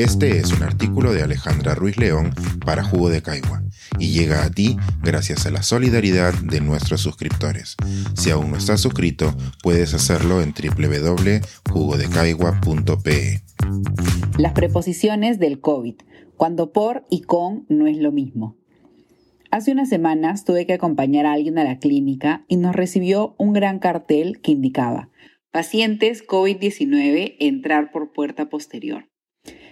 Este 0.00 0.38
es 0.38 0.52
un 0.54 0.62
artículo 0.62 1.12
de 1.12 1.22
Alejandra 1.22 1.74
Ruiz 1.74 1.98
León 1.98 2.32
para 2.64 2.82
Jugo 2.82 3.10
de 3.10 3.20
Caigua 3.20 3.62
y 3.98 4.12
llega 4.12 4.44
a 4.44 4.50
ti 4.50 4.78
gracias 5.02 5.44
a 5.44 5.50
la 5.50 5.62
solidaridad 5.62 6.32
de 6.32 6.62
nuestros 6.62 7.02
suscriptores. 7.02 7.76
Si 8.14 8.30
aún 8.30 8.50
no 8.50 8.56
estás 8.56 8.80
suscrito, 8.80 9.36
puedes 9.62 9.92
hacerlo 9.92 10.40
en 10.40 10.54
www.jugodecaigua.pe. 10.54 13.42
Las 14.38 14.54
preposiciones 14.54 15.38
del 15.38 15.60
COVID, 15.60 15.96
cuando 16.34 16.72
por 16.72 17.04
y 17.10 17.20
con 17.20 17.66
no 17.68 17.86
es 17.86 17.98
lo 17.98 18.10
mismo. 18.10 18.56
Hace 19.50 19.70
unas 19.70 19.90
semanas 19.90 20.46
tuve 20.46 20.64
que 20.64 20.72
acompañar 20.72 21.26
a 21.26 21.34
alguien 21.34 21.58
a 21.58 21.64
la 21.64 21.78
clínica 21.78 22.46
y 22.48 22.56
nos 22.56 22.74
recibió 22.74 23.34
un 23.36 23.52
gran 23.52 23.78
cartel 23.78 24.40
que 24.40 24.52
indicaba 24.52 25.10
Pacientes 25.50 26.26
COVID-19 26.26 27.36
entrar 27.38 27.90
por 27.90 28.14
puerta 28.14 28.48
posterior. 28.48 29.10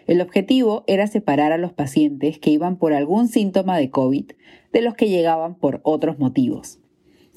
El 0.09 0.23
objetivo 0.23 0.85
era 0.87 1.07
separar 1.07 1.53
a 1.53 1.59
los 1.59 1.75
pacientes 1.75 2.39
que 2.39 2.51
iban 2.51 2.79
por 2.79 2.95
algún 2.95 3.29
síntoma 3.29 3.77
de 3.77 3.91
COVID 3.91 4.25
de 4.73 4.80
los 4.80 4.95
que 4.95 5.11
llegaban 5.11 5.55
por 5.55 5.83
otros 5.85 6.19
motivos. 6.19 6.80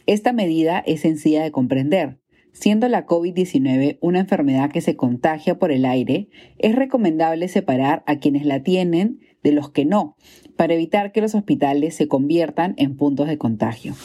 Esta 0.06 0.32
medida 0.32 0.80
es 0.80 1.02
sencilla 1.02 1.44
de 1.44 1.52
comprender. 1.52 2.18
Siendo 2.54 2.88
la 2.88 3.06
COVID-19 3.06 3.98
una 4.00 4.22
enfermedad 4.22 4.72
que 4.72 4.80
se 4.80 4.96
contagia 4.96 5.60
por 5.60 5.74
el 5.74 5.84
aire, 5.84 6.30
es 6.60 6.74
recomendable 6.74 7.50
separar 7.50 8.04
a 8.08 8.20
quienes 8.20 8.46
la 8.46 8.64
tienen 8.64 9.20
de 9.44 9.52
los 9.52 9.70
que 9.70 9.84
no, 9.84 10.16
para 10.56 10.74
evitar 10.74 11.12
que 11.12 11.20
los 11.20 11.36
hospitales 11.36 11.96
se 11.96 12.08
conviertan 12.08 12.74
en 12.78 12.96
puntos 12.96 13.28
de 13.28 13.38
contagio. 13.38 13.96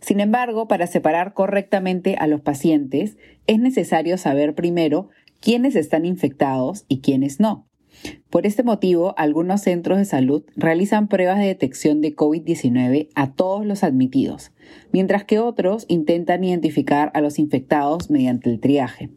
Sin 0.00 0.18
embargo, 0.18 0.66
para 0.66 0.88
separar 0.88 1.34
correctamente 1.34 2.16
a 2.18 2.26
los 2.26 2.40
pacientes, 2.40 3.16
es 3.46 3.60
necesario 3.60 4.18
saber 4.18 4.54
primero 4.56 5.08
quiénes 5.40 5.76
están 5.76 6.04
infectados 6.04 6.84
y 6.88 7.00
quiénes 7.00 7.40
no. 7.40 7.68
Por 8.30 8.46
este 8.46 8.62
motivo, 8.62 9.14
algunos 9.16 9.62
centros 9.62 9.98
de 9.98 10.04
salud 10.04 10.44
realizan 10.56 11.08
pruebas 11.08 11.38
de 11.38 11.46
detección 11.46 12.00
de 12.00 12.14
COVID-19 12.14 13.08
a 13.14 13.32
todos 13.32 13.66
los 13.66 13.82
admitidos, 13.82 14.52
mientras 14.92 15.24
que 15.24 15.38
otros 15.38 15.86
intentan 15.88 16.44
identificar 16.44 17.10
a 17.14 17.20
los 17.20 17.38
infectados 17.38 18.10
mediante 18.10 18.50
el 18.50 18.60
triaje. 18.60 19.10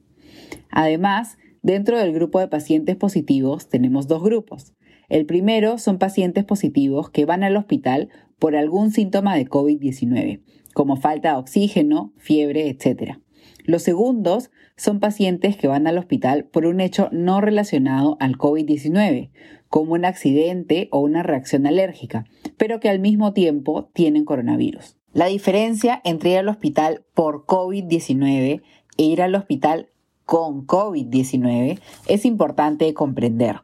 Además, 0.70 1.38
dentro 1.62 2.00
del 2.00 2.14
grupo 2.14 2.40
de 2.40 2.48
pacientes 2.48 2.96
positivos 2.96 3.70
tenemos 3.70 4.08
dos 4.08 4.24
grupos. 4.24 4.74
El 5.10 5.26
primero 5.26 5.78
son 5.78 6.00
pacientes 6.00 6.46
positivos 6.46 7.10
que 7.10 7.26
van 7.26 7.44
al 7.44 7.58
hospital 7.58 8.10
por 8.40 8.56
algún 8.56 8.92
síntoma 8.92 9.36
de 9.36 9.46
COVID-19, 9.46 10.42
como 10.74 10.96
falta 10.96 11.34
de 11.34 11.40
oxígeno, 11.40 12.14
fiebre, 12.18 12.70
etc. 12.70 13.20
Los 13.66 13.84
segundos 13.84 14.52
son 14.76 15.00
pacientes 15.00 15.56
que 15.56 15.68
van 15.68 15.88
al 15.88 15.98
hospital 15.98 16.46
por 16.46 16.66
un 16.66 16.82
hecho 16.82 17.10
no 17.12 17.42
relacionado 17.42 18.18
al 18.20 18.38
COVID-19, 18.38 19.32
como 19.70 19.94
un 19.94 20.06
accidente 20.06 20.90
o 20.92 21.00
una 21.00 21.24
reacción 21.24 21.66
alérgica, 21.66 22.26
pero 22.58 22.80
que 22.80 22.90
al 22.90 23.00
mismo 23.00 23.34
tiempo 23.34 23.90
tienen 23.94 24.26
coronavirus. 24.26 24.98
La 25.14 25.26
diferencia 25.26 26.02
entre 26.04 26.32
ir 26.32 26.38
al 26.38 26.50
hospital 26.50 27.04
por 27.14 27.46
COVID-19 27.46 28.62
e 28.98 29.04
ir 29.04 29.22
al 29.22 29.36
hospital 29.36 29.90
con 30.26 30.66
COVID-19 30.66 31.80
es 32.08 32.26
importante 32.26 32.94
comprender. 32.94 33.62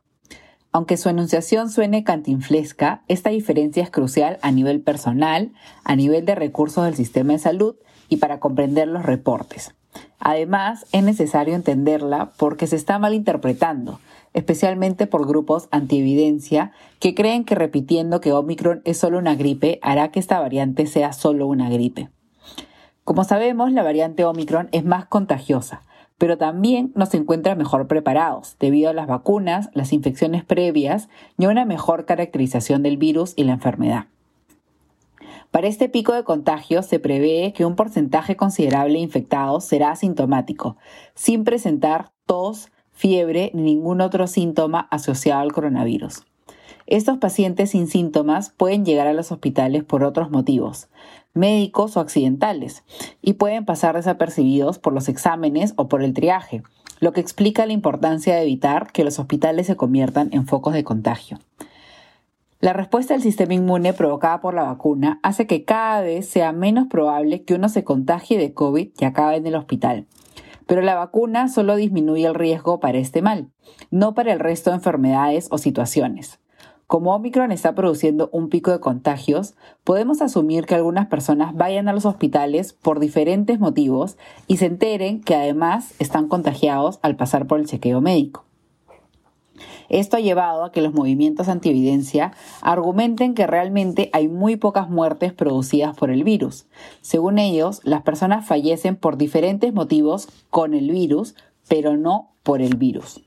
Aunque 0.73 0.97
su 0.97 1.09
enunciación 1.09 1.69
suene 1.69 2.03
cantinflesca, 2.03 3.03
esta 3.07 3.29
diferencia 3.29 3.81
es 3.81 3.89
crucial 3.89 4.37
a 4.41 4.51
nivel 4.51 4.81
personal, 4.81 5.53
a 5.83 5.95
nivel 5.95 6.25
de 6.25 6.35
recursos 6.35 6.85
del 6.85 6.95
sistema 6.95 7.33
de 7.33 7.39
salud 7.39 7.77
y 8.09 8.17
para 8.17 8.39
comprender 8.39 8.87
los 8.87 9.03
reportes. 9.03 9.76
Además, 10.19 10.85
es 10.91 11.03
necesario 11.03 11.55
entenderla 11.55 12.31
porque 12.37 12.67
se 12.67 12.75
está 12.75 12.99
malinterpretando, 12.99 13.99
especialmente 14.33 15.07
por 15.07 15.27
grupos 15.27 15.67
antievidencia 15.71 16.71
que 16.99 17.15
creen 17.15 17.43
que 17.43 17.55
repitiendo 17.55 18.21
que 18.21 18.33
Omicron 18.33 18.81
es 18.85 18.97
solo 18.97 19.17
una 19.17 19.35
gripe 19.35 19.79
hará 19.81 20.11
que 20.11 20.19
esta 20.19 20.39
variante 20.39 20.85
sea 20.85 21.13
solo 21.13 21.47
una 21.47 21.69
gripe. 21.69 22.09
Como 23.03 23.23
sabemos, 23.23 23.71
la 23.71 23.83
variante 23.83 24.25
Omicron 24.25 24.69
es 24.71 24.83
más 24.83 25.05
contagiosa, 25.05 25.81
pero 26.17 26.37
también 26.37 26.91
nos 26.95 27.13
encuentra 27.13 27.55
mejor 27.55 27.87
preparados 27.87 28.57
debido 28.59 28.89
a 28.89 28.93
las 28.93 29.07
vacunas, 29.07 29.69
las 29.73 29.93
infecciones 29.93 30.43
previas 30.43 31.09
y 31.37 31.45
a 31.45 31.49
una 31.49 31.65
mejor 31.65 32.05
caracterización 32.05 32.83
del 32.83 32.97
virus 32.97 33.33
y 33.35 33.43
la 33.43 33.53
enfermedad. 33.53 34.07
Para 35.57 35.69
este 35.69 35.89
pico 35.89 36.13
de 36.13 36.23
contagios 36.23 36.85
se 36.85 36.99
prevé 36.99 37.51
que 37.51 37.65
un 37.65 37.75
porcentaje 37.75 38.35
considerable 38.35 38.93
de 38.93 38.99
infectados 38.99 39.65
será 39.65 39.89
asintomático, 39.89 40.77
sin 41.15 41.45
presentar 41.45 42.11
tos, 42.27 42.69
fiebre 42.91 43.49
ni 43.55 43.63
ningún 43.63 44.01
otro 44.01 44.27
síntoma 44.27 44.87
asociado 44.91 45.41
al 45.41 45.51
coronavirus. 45.51 46.27
Estos 46.85 47.17
pacientes 47.17 47.71
sin 47.71 47.87
síntomas 47.87 48.51
pueden 48.51 48.85
llegar 48.85 49.07
a 49.07 49.13
los 49.13 49.31
hospitales 49.31 49.83
por 49.83 50.03
otros 50.03 50.29
motivos, 50.29 50.89
médicos 51.33 51.97
o 51.97 52.01
accidentales, 52.01 52.83
y 53.23 53.33
pueden 53.33 53.65
pasar 53.65 53.95
desapercibidos 53.95 54.77
por 54.77 54.93
los 54.93 55.09
exámenes 55.09 55.73
o 55.75 55.87
por 55.87 56.03
el 56.03 56.13
triaje, 56.13 56.61
lo 56.99 57.13
que 57.13 57.21
explica 57.21 57.65
la 57.65 57.73
importancia 57.73 58.35
de 58.35 58.43
evitar 58.43 58.91
que 58.91 59.03
los 59.03 59.17
hospitales 59.17 59.65
se 59.65 59.75
conviertan 59.75 60.29
en 60.33 60.45
focos 60.45 60.75
de 60.75 60.83
contagio. 60.83 61.39
La 62.59 62.73
respuesta 62.73 63.13
del 63.13 63.21
sistema 63.21 63.53
inmune 63.53 63.93
provocada 63.93 64.41
por 64.41 64.55
la 64.55 64.63
vacuna 64.63 65.19
hace 65.21 65.45
que 65.45 65.63
cada 65.63 66.01
vez 66.01 66.27
sea 66.27 66.53
menos 66.53 66.87
probable 66.87 67.43
que 67.43 67.53
uno 67.53 67.69
se 67.69 67.83
contagie 67.83 68.39
de 68.39 68.55
COVID 68.55 68.89
y 68.97 69.05
acabe 69.05 69.35
en 69.35 69.45
el 69.45 69.53
hospital. 69.53 70.07
Pero 70.65 70.81
la 70.81 70.95
vacuna 70.95 71.49
solo 71.49 71.75
disminuye 71.75 72.25
el 72.25 72.33
riesgo 72.33 72.79
para 72.79 72.97
este 72.97 73.21
mal, 73.21 73.51
no 73.91 74.15
para 74.15 74.33
el 74.33 74.39
resto 74.39 74.71
de 74.71 74.77
enfermedades 74.77 75.49
o 75.51 75.59
situaciones. 75.59 76.39
Como 76.87 77.13
Omicron 77.13 77.51
está 77.51 77.75
produciendo 77.75 78.27
un 78.31 78.49
pico 78.49 78.71
de 78.71 78.79
contagios, 78.79 79.53
podemos 79.83 80.23
asumir 80.23 80.65
que 80.65 80.73
algunas 80.73 81.05
personas 81.05 81.53
vayan 81.53 81.87
a 81.87 81.93
los 81.93 82.05
hospitales 82.05 82.73
por 82.73 82.99
diferentes 82.99 83.59
motivos 83.59 84.17
y 84.47 84.57
se 84.57 84.65
enteren 84.65 85.21
que 85.21 85.35
además 85.35 85.93
están 85.99 86.27
contagiados 86.27 86.97
al 87.03 87.17
pasar 87.17 87.45
por 87.45 87.59
el 87.59 87.67
chequeo 87.67 88.01
médico. 88.01 88.46
Esto 89.89 90.17
ha 90.17 90.19
llevado 90.19 90.63
a 90.63 90.71
que 90.71 90.81
los 90.81 90.93
movimientos 90.93 91.47
antievidencia 91.47 92.33
argumenten 92.61 93.33
que 93.33 93.47
realmente 93.47 94.09
hay 94.13 94.27
muy 94.27 94.55
pocas 94.55 94.89
muertes 94.89 95.33
producidas 95.33 95.95
por 95.95 96.09
el 96.09 96.23
virus. 96.23 96.65
Según 97.01 97.39
ellos, 97.39 97.81
las 97.83 98.01
personas 98.01 98.45
fallecen 98.45 98.95
por 98.95 99.17
diferentes 99.17 99.73
motivos 99.73 100.27
con 100.49 100.73
el 100.73 100.91
virus, 100.91 101.35
pero 101.67 101.97
no 101.97 102.29
por 102.43 102.61
el 102.61 102.75
virus. 102.75 103.26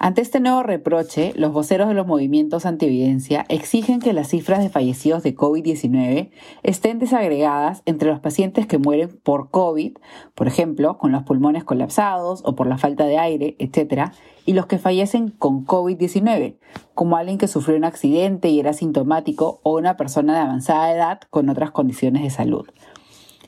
Ante 0.00 0.20
este 0.20 0.38
nuevo 0.38 0.62
reproche, 0.62 1.32
los 1.34 1.52
voceros 1.52 1.88
de 1.88 1.94
los 1.94 2.06
movimientos 2.06 2.66
antievidencia 2.66 3.44
exigen 3.48 3.98
que 3.98 4.12
las 4.12 4.28
cifras 4.28 4.60
de 4.60 4.68
fallecidos 4.68 5.24
de 5.24 5.34
COVID-19 5.34 6.30
estén 6.62 7.00
desagregadas 7.00 7.82
entre 7.84 8.08
los 8.08 8.20
pacientes 8.20 8.68
que 8.68 8.78
mueren 8.78 9.18
por 9.24 9.50
COVID, 9.50 9.96
por 10.36 10.46
ejemplo, 10.46 10.98
con 10.98 11.10
los 11.10 11.24
pulmones 11.24 11.64
colapsados 11.64 12.42
o 12.44 12.54
por 12.54 12.68
la 12.68 12.78
falta 12.78 13.06
de 13.06 13.18
aire, 13.18 13.56
etc., 13.58 14.12
y 14.46 14.52
los 14.52 14.66
que 14.66 14.78
fallecen 14.78 15.30
con 15.30 15.66
COVID-19, 15.66 16.58
como 16.94 17.16
alguien 17.16 17.36
que 17.36 17.48
sufrió 17.48 17.76
un 17.76 17.84
accidente 17.84 18.50
y 18.50 18.60
era 18.60 18.74
sintomático 18.74 19.58
o 19.64 19.76
una 19.76 19.96
persona 19.96 20.34
de 20.34 20.40
avanzada 20.40 20.94
edad 20.94 21.20
con 21.28 21.48
otras 21.48 21.72
condiciones 21.72 22.22
de 22.22 22.30
salud. 22.30 22.66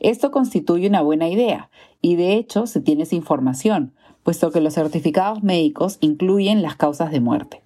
Esto 0.00 0.30
constituye 0.30 0.88
una 0.88 1.02
buena 1.02 1.28
idea 1.28 1.70
y 2.02 2.16
de 2.16 2.34
hecho 2.34 2.66
se 2.66 2.80
tiene 2.80 3.04
esa 3.04 3.14
información, 3.14 3.94
puesto 4.22 4.50
que 4.50 4.60
los 4.60 4.74
certificados 4.74 5.42
médicos 5.42 5.98
incluyen 6.00 6.62
las 6.62 6.76
causas 6.76 7.10
de 7.10 7.20
muerte. 7.20 7.62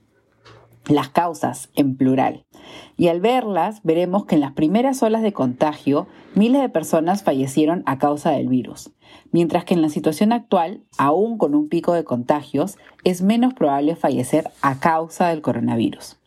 Las 0.87 1.09
causas 1.09 1.71
en 1.77 1.97
plural. 1.97 2.45
Y 2.97 3.09
al 3.09 3.21
verlas, 3.21 3.81
veremos 3.83 4.27
que 4.27 4.35
en 4.35 4.43
las 4.43 4.53
primeras 4.53 5.03
olas 5.03 5.23
de 5.23 5.33
contagio, 5.33 6.07
miles 6.35 6.61
de 6.61 6.69
personas 6.69 7.23
fallecieron 7.23 7.83
a 7.87 7.99
causa 7.99 8.31
del 8.31 8.49
virus, 8.49 8.91
mientras 9.33 9.65
que 9.65 9.75
en 9.75 9.83
la 9.83 9.89
situación 9.89 10.33
actual, 10.33 10.83
aún 10.99 11.39
con 11.39 11.55
un 11.55 11.69
pico 11.69 11.95
de 11.95 12.05
contagios, 12.05 12.77
es 13.03 13.23
menos 13.23 13.55
probable 13.55 13.97
fallecer 13.97 14.51
a 14.61 14.79
causa 14.79 15.29
del 15.29 15.43
coronavirus. 15.43 16.19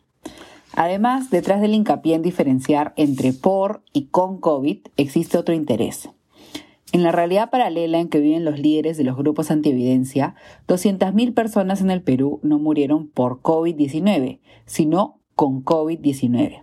Además, 0.74 1.30
detrás 1.30 1.60
del 1.60 1.74
hincapié 1.74 2.14
en 2.14 2.22
diferenciar 2.22 2.92
entre 2.96 3.32
por 3.32 3.82
y 3.92 4.06
con 4.06 4.38
COVID, 4.38 4.78
existe 4.96 5.38
otro 5.38 5.54
interés, 5.54 6.10
en 6.92 7.02
la 7.02 7.12
realidad 7.12 7.50
paralela 7.50 7.98
en 7.98 8.08
que 8.08 8.20
viven 8.20 8.44
los 8.44 8.58
líderes 8.58 8.96
de 8.96 9.04
los 9.04 9.16
grupos 9.16 9.50
antievidencia, 9.50 10.34
200.000 10.68 11.34
personas 11.34 11.80
en 11.80 11.90
el 11.90 12.02
Perú 12.02 12.40
no 12.42 12.58
murieron 12.58 13.08
por 13.08 13.40
COVID-19, 13.42 14.40
sino 14.64 15.20
con 15.34 15.64
COVID-19. 15.64 16.62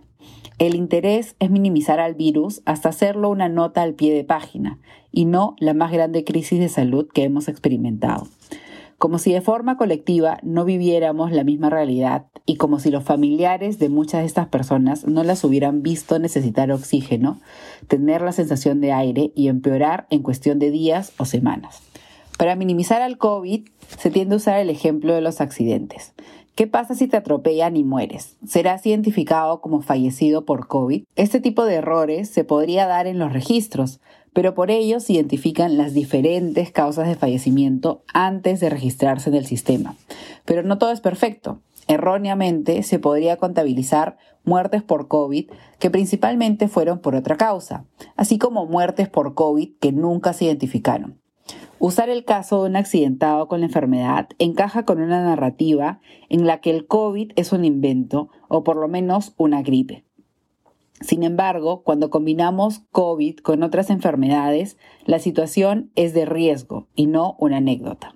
El 0.58 0.74
interés 0.74 1.36
es 1.38 1.50
minimizar 1.50 2.00
al 2.00 2.14
virus 2.14 2.62
hasta 2.64 2.88
hacerlo 2.88 3.28
una 3.28 3.48
nota 3.48 3.82
al 3.82 3.94
pie 3.94 4.14
de 4.14 4.24
página 4.24 4.80
y 5.12 5.26
no 5.26 5.54
la 5.58 5.74
más 5.74 5.92
grande 5.92 6.24
crisis 6.24 6.58
de 6.58 6.68
salud 6.68 7.08
que 7.12 7.24
hemos 7.24 7.48
experimentado 7.48 8.26
como 8.98 9.18
si 9.18 9.32
de 9.32 9.40
forma 9.40 9.76
colectiva 9.76 10.38
no 10.42 10.64
viviéramos 10.64 11.32
la 11.32 11.44
misma 11.44 11.70
realidad 11.70 12.26
y 12.46 12.56
como 12.56 12.78
si 12.78 12.90
los 12.90 13.04
familiares 13.04 13.78
de 13.78 13.88
muchas 13.88 14.20
de 14.20 14.26
estas 14.26 14.48
personas 14.48 15.06
no 15.06 15.22
las 15.22 15.44
hubieran 15.44 15.82
visto 15.82 16.18
necesitar 16.18 16.70
oxígeno, 16.70 17.40
tener 17.88 18.22
la 18.22 18.32
sensación 18.32 18.80
de 18.80 18.92
aire 18.92 19.32
y 19.34 19.48
empeorar 19.48 20.06
en 20.10 20.22
cuestión 20.22 20.58
de 20.58 20.70
días 20.70 21.12
o 21.18 21.24
semanas. 21.24 21.82
Para 22.38 22.56
minimizar 22.56 23.02
al 23.02 23.18
COVID 23.18 23.66
se 23.98 24.10
tiende 24.10 24.34
a 24.34 24.38
usar 24.38 24.60
el 24.60 24.70
ejemplo 24.70 25.14
de 25.14 25.20
los 25.20 25.40
accidentes. 25.40 26.12
¿Qué 26.54 26.66
pasa 26.66 26.94
si 26.94 27.06
te 27.06 27.18
atropellan 27.18 27.76
y 27.76 27.84
mueres? 27.84 28.36
¿Serás 28.46 28.86
identificado 28.86 29.60
como 29.60 29.82
fallecido 29.82 30.46
por 30.46 30.68
COVID? 30.68 31.04
Este 31.14 31.38
tipo 31.38 31.66
de 31.66 31.74
errores 31.74 32.30
se 32.30 32.44
podría 32.44 32.86
dar 32.86 33.06
en 33.06 33.18
los 33.18 33.32
registros, 33.32 34.00
pero 34.36 34.52
por 34.52 34.70
ello 34.70 35.00
se 35.00 35.14
identifican 35.14 35.78
las 35.78 35.94
diferentes 35.94 36.70
causas 36.70 37.08
de 37.08 37.14
fallecimiento 37.14 38.02
antes 38.12 38.60
de 38.60 38.68
registrarse 38.68 39.30
en 39.30 39.34
el 39.34 39.46
sistema. 39.46 39.96
Pero 40.44 40.62
no 40.62 40.76
todo 40.76 40.90
es 40.90 41.00
perfecto. 41.00 41.62
Erróneamente 41.88 42.82
se 42.82 42.98
podría 42.98 43.38
contabilizar 43.38 44.18
muertes 44.44 44.82
por 44.82 45.08
COVID 45.08 45.46
que 45.78 45.90
principalmente 45.90 46.68
fueron 46.68 46.98
por 46.98 47.14
otra 47.14 47.38
causa, 47.38 47.86
así 48.14 48.36
como 48.36 48.66
muertes 48.66 49.08
por 49.08 49.32
COVID 49.32 49.70
que 49.80 49.92
nunca 49.92 50.34
se 50.34 50.44
identificaron. 50.44 51.18
Usar 51.78 52.10
el 52.10 52.26
caso 52.26 52.62
de 52.62 52.68
un 52.68 52.76
accidentado 52.76 53.48
con 53.48 53.60
la 53.60 53.66
enfermedad 53.66 54.28
encaja 54.38 54.84
con 54.84 55.00
una 55.00 55.24
narrativa 55.24 56.00
en 56.28 56.46
la 56.46 56.60
que 56.60 56.68
el 56.72 56.86
COVID 56.86 57.32
es 57.36 57.52
un 57.52 57.64
invento 57.64 58.28
o 58.48 58.64
por 58.64 58.76
lo 58.76 58.86
menos 58.86 59.32
una 59.38 59.62
gripe. 59.62 60.05
Sin 61.00 61.22
embargo, 61.22 61.82
cuando 61.82 62.10
combinamos 62.10 62.80
COVID 62.90 63.38
con 63.38 63.62
otras 63.62 63.90
enfermedades, 63.90 64.78
la 65.04 65.18
situación 65.18 65.90
es 65.94 66.14
de 66.14 66.24
riesgo 66.24 66.86
y 66.94 67.06
no 67.06 67.36
una 67.38 67.58
anécdota. 67.58 68.14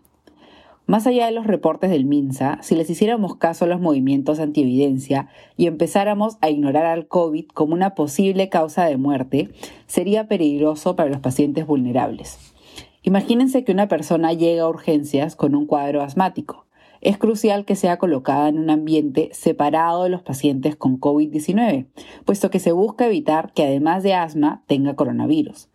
Más 0.86 1.06
allá 1.06 1.26
de 1.26 1.32
los 1.32 1.46
reportes 1.46 1.88
del 1.90 2.04
MINSA, 2.04 2.58
si 2.62 2.74
les 2.74 2.90
hiciéramos 2.90 3.36
caso 3.36 3.64
a 3.64 3.68
los 3.68 3.80
movimientos 3.80 4.40
antievidencia 4.40 5.28
y 5.56 5.68
empezáramos 5.68 6.36
a 6.40 6.50
ignorar 6.50 6.86
al 6.86 7.06
COVID 7.06 7.46
como 7.46 7.74
una 7.74 7.94
posible 7.94 8.48
causa 8.48 8.86
de 8.86 8.96
muerte, 8.96 9.50
sería 9.86 10.26
peligroso 10.26 10.96
para 10.96 11.10
los 11.10 11.20
pacientes 11.20 11.64
vulnerables. 11.64 12.38
Imagínense 13.02 13.62
que 13.62 13.70
una 13.70 13.86
persona 13.86 14.32
llega 14.32 14.64
a 14.64 14.68
urgencias 14.68 15.36
con 15.36 15.54
un 15.54 15.66
cuadro 15.66 16.02
asmático. 16.02 16.66
Es 17.00 17.16
crucial 17.16 17.64
que 17.64 17.76
sea 17.76 17.96
colocada 17.96 18.48
en 18.48 18.58
un 18.58 18.68
ambiente 18.68 19.30
separado 19.32 20.04
de 20.04 20.10
los 20.10 20.22
pacientes 20.22 20.76
con 20.76 21.00
COVID-19, 21.00 21.86
puesto 22.26 22.50
que 22.50 22.58
se 22.58 22.72
busca 22.72 23.06
evitar 23.06 23.52
que 23.54 23.64
además 23.64 24.02
de 24.02 24.14
asma 24.14 24.62
tenga 24.66 24.96
coronavirus. 24.96 25.68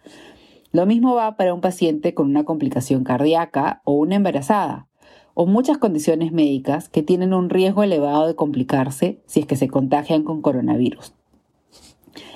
Lo 0.71 0.85
mismo 0.85 1.15
va 1.15 1.35
para 1.35 1.53
un 1.53 1.61
paciente 1.61 2.13
con 2.13 2.29
una 2.29 2.43
complicación 2.43 3.03
cardíaca 3.03 3.81
o 3.85 3.93
una 3.93 4.15
embarazada, 4.15 4.87
o 5.33 5.47
muchas 5.47 5.79
condiciones 5.79 6.31
médicas 6.31 6.89
que 6.89 7.01
tienen 7.01 7.33
un 7.33 7.49
riesgo 7.49 7.81
elevado 7.81 8.27
de 8.27 8.35
complicarse 8.35 9.21
si 9.25 9.39
es 9.39 9.45
que 9.47 9.55
se 9.55 9.67
contagian 9.67 10.23
con 10.23 10.41
coronavirus. 10.41 11.13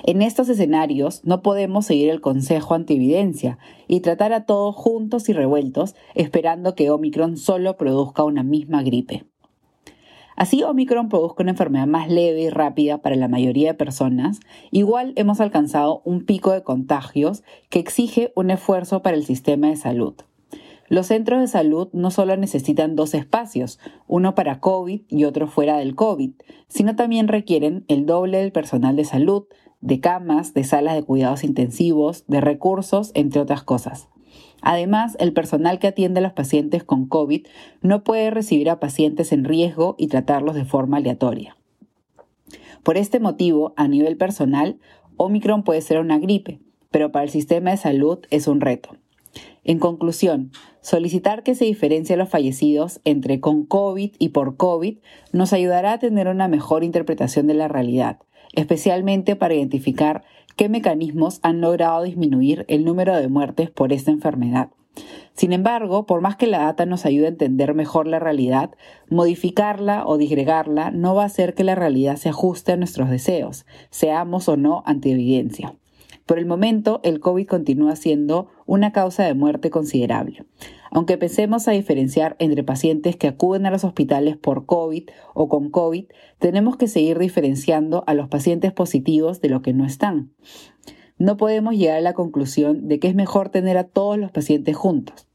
En 0.04 0.22
estos 0.22 0.48
escenarios 0.48 1.24
no 1.24 1.42
podemos 1.42 1.86
seguir 1.86 2.10
el 2.10 2.20
consejo 2.20 2.74
antividencia 2.74 3.58
y 3.88 4.00
tratar 4.00 4.32
a 4.32 4.44
todos 4.44 4.74
juntos 4.74 5.28
y 5.28 5.32
revueltos 5.32 5.94
esperando 6.14 6.74
que 6.74 6.90
Omicron 6.90 7.36
solo 7.36 7.76
produzca 7.76 8.24
una 8.24 8.42
misma 8.42 8.82
gripe. 8.82 9.24
Así 10.36 10.62
Omicron 10.62 11.10
produzca 11.10 11.42
una 11.42 11.50
enfermedad 11.50 11.86
más 11.86 12.08
leve 12.08 12.40
y 12.40 12.48
rápida 12.48 13.02
para 13.02 13.14
la 13.14 13.28
mayoría 13.28 13.72
de 13.72 13.74
personas, 13.74 14.40
igual 14.70 15.12
hemos 15.16 15.38
alcanzado 15.38 16.00
un 16.06 16.24
pico 16.24 16.52
de 16.52 16.62
contagios 16.62 17.42
que 17.68 17.78
exige 17.78 18.32
un 18.34 18.50
esfuerzo 18.50 19.02
para 19.02 19.18
el 19.18 19.26
sistema 19.26 19.68
de 19.68 19.76
salud. 19.76 20.14
Los 20.90 21.06
centros 21.06 21.38
de 21.38 21.46
salud 21.46 21.88
no 21.92 22.10
solo 22.10 22.36
necesitan 22.36 22.96
dos 22.96 23.14
espacios, 23.14 23.78
uno 24.08 24.34
para 24.34 24.58
COVID 24.58 25.02
y 25.08 25.22
otro 25.22 25.46
fuera 25.46 25.76
del 25.76 25.94
COVID, 25.94 26.32
sino 26.66 26.96
también 26.96 27.28
requieren 27.28 27.84
el 27.86 28.06
doble 28.06 28.38
del 28.38 28.50
personal 28.50 28.96
de 28.96 29.04
salud, 29.04 29.44
de 29.80 30.00
camas, 30.00 30.52
de 30.52 30.64
salas 30.64 30.96
de 30.96 31.04
cuidados 31.04 31.44
intensivos, 31.44 32.24
de 32.26 32.40
recursos, 32.40 33.12
entre 33.14 33.40
otras 33.40 33.62
cosas. 33.62 34.08
Además, 34.62 35.16
el 35.20 35.32
personal 35.32 35.78
que 35.78 35.86
atiende 35.86 36.18
a 36.18 36.24
los 36.24 36.32
pacientes 36.32 36.82
con 36.82 37.06
COVID 37.06 37.46
no 37.82 38.02
puede 38.02 38.30
recibir 38.30 38.68
a 38.68 38.80
pacientes 38.80 39.30
en 39.30 39.44
riesgo 39.44 39.94
y 39.96 40.08
tratarlos 40.08 40.56
de 40.56 40.64
forma 40.64 40.96
aleatoria. 40.96 41.56
Por 42.82 42.96
este 42.96 43.20
motivo, 43.20 43.74
a 43.76 43.86
nivel 43.86 44.16
personal, 44.16 44.80
Omicron 45.16 45.62
puede 45.62 45.82
ser 45.82 46.00
una 46.00 46.18
gripe, 46.18 46.58
pero 46.90 47.12
para 47.12 47.22
el 47.22 47.30
sistema 47.30 47.70
de 47.70 47.76
salud 47.76 48.18
es 48.30 48.48
un 48.48 48.60
reto. 48.60 48.96
En 49.70 49.78
conclusión, 49.78 50.50
solicitar 50.80 51.44
que 51.44 51.54
se 51.54 51.64
diferencie 51.64 52.16
a 52.16 52.18
los 52.18 52.28
fallecidos 52.28 53.00
entre 53.04 53.38
con 53.38 53.64
COVID 53.64 54.16
y 54.18 54.30
por 54.30 54.56
COVID 54.56 54.98
nos 55.32 55.52
ayudará 55.52 55.92
a 55.92 55.98
tener 56.00 56.26
una 56.26 56.48
mejor 56.48 56.82
interpretación 56.82 57.46
de 57.46 57.54
la 57.54 57.68
realidad, 57.68 58.18
especialmente 58.52 59.36
para 59.36 59.54
identificar 59.54 60.24
qué 60.56 60.68
mecanismos 60.68 61.38
han 61.44 61.60
logrado 61.60 62.02
disminuir 62.02 62.64
el 62.66 62.84
número 62.84 63.14
de 63.14 63.28
muertes 63.28 63.70
por 63.70 63.92
esta 63.92 64.10
enfermedad. 64.10 64.70
Sin 65.34 65.52
embargo, 65.52 66.04
por 66.04 66.20
más 66.20 66.34
que 66.34 66.48
la 66.48 66.64
data 66.64 66.84
nos 66.84 67.06
ayude 67.06 67.26
a 67.26 67.28
entender 67.28 67.72
mejor 67.72 68.08
la 68.08 68.18
realidad, 68.18 68.72
modificarla 69.08 70.04
o 70.04 70.18
disgregarla 70.18 70.90
no 70.90 71.14
va 71.14 71.22
a 71.22 71.26
hacer 71.26 71.54
que 71.54 71.62
la 71.62 71.76
realidad 71.76 72.16
se 72.16 72.28
ajuste 72.28 72.72
a 72.72 72.76
nuestros 72.76 73.08
deseos, 73.08 73.66
seamos 73.90 74.48
o 74.48 74.56
no 74.56 74.82
ante 74.84 75.12
evidencia. 75.12 75.76
Por 76.30 76.38
el 76.38 76.46
momento, 76.46 77.00
el 77.02 77.18
COVID 77.18 77.44
continúa 77.48 77.96
siendo 77.96 78.46
una 78.70 78.92
causa 78.92 79.24
de 79.24 79.34
muerte 79.34 79.68
considerable. 79.68 80.44
Aunque 80.92 81.14
empecemos 81.14 81.66
a 81.66 81.72
diferenciar 81.72 82.36
entre 82.38 82.62
pacientes 82.62 83.16
que 83.16 83.26
acuden 83.26 83.66
a 83.66 83.70
los 83.72 83.82
hospitales 83.82 84.36
por 84.36 84.64
COVID 84.64 85.08
o 85.34 85.48
con 85.48 85.70
COVID, 85.70 86.04
tenemos 86.38 86.76
que 86.76 86.86
seguir 86.86 87.18
diferenciando 87.18 88.04
a 88.06 88.14
los 88.14 88.28
pacientes 88.28 88.72
positivos 88.72 89.40
de 89.40 89.48
los 89.48 89.62
que 89.62 89.72
no 89.72 89.84
están. 89.84 90.30
No 91.18 91.36
podemos 91.36 91.74
llegar 91.74 91.96
a 91.96 92.00
la 92.00 92.14
conclusión 92.14 92.86
de 92.86 93.00
que 93.00 93.08
es 93.08 93.16
mejor 93.16 93.48
tener 93.48 93.76
a 93.76 93.88
todos 93.88 94.16
los 94.16 94.30
pacientes 94.30 94.76
juntos. 94.76 95.26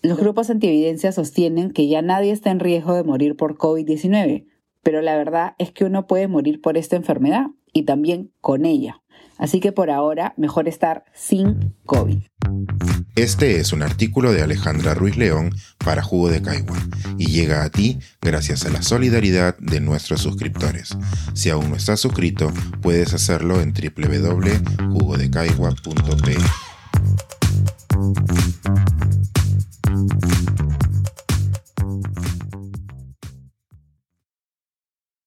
Los 0.00 0.18
grupos 0.18 0.48
antievidencia 0.48 1.12
sostienen 1.12 1.72
que 1.72 1.88
ya 1.88 2.00
nadie 2.00 2.32
está 2.32 2.50
en 2.50 2.58
riesgo 2.58 2.94
de 2.94 3.04
morir 3.04 3.36
por 3.36 3.58
COVID-19, 3.58 4.46
pero 4.82 5.02
la 5.02 5.14
verdad 5.18 5.56
es 5.58 5.72
que 5.72 5.84
uno 5.84 6.06
puede 6.06 6.26
morir 6.26 6.62
por 6.62 6.78
esta 6.78 6.96
enfermedad 6.96 7.48
y 7.72 7.84
también 7.84 8.32
con 8.40 8.64
ella. 8.64 9.02
Así 9.38 9.60
que 9.60 9.72
por 9.72 9.90
ahora, 9.90 10.34
mejor 10.36 10.68
estar 10.68 11.04
sin 11.14 11.74
COVID. 11.84 12.18
Este 13.16 13.58
es 13.60 13.72
un 13.72 13.82
artículo 13.82 14.32
de 14.32 14.42
Alejandra 14.42 14.94
Ruiz 14.94 15.16
León 15.16 15.52
para 15.78 16.02
Jugo 16.02 16.28
de 16.30 16.42
Caigua 16.42 16.78
y 17.18 17.26
llega 17.26 17.64
a 17.64 17.70
ti 17.70 17.98
gracias 18.20 18.64
a 18.64 18.70
la 18.70 18.82
solidaridad 18.82 19.58
de 19.58 19.80
nuestros 19.80 20.20
suscriptores. 20.20 20.96
Si 21.34 21.50
aún 21.50 21.70
no 21.70 21.76
estás 21.76 21.98
suscrito, 22.00 22.52
puedes 22.80 23.14
hacerlo 23.14 23.60
en 23.60 23.74
www.jugodecaigua.p. 23.74 26.36